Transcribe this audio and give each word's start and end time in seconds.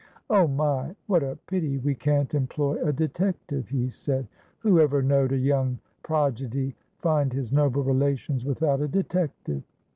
"Oh, 0.31 0.47
my! 0.47 0.95
what 1.05 1.21
a 1.21 1.37
pity 1.45 1.77
we 1.77 1.93
can't 1.93 2.33
employ 2.33 2.81
a 2.83 2.91
detective!" 2.91 3.67
he 3.67 3.87
said. 3.91 4.27
"Whoever 4.57 5.03
knowed 5.03 5.31
a 5.31 5.37
young 5.37 5.77
projidy 6.03 6.73
find 6.97 7.31
his 7.31 7.51
noble 7.51 7.83
relations 7.83 8.43
without 8.43 8.81
a 8.81 8.87
detective? 8.87 9.61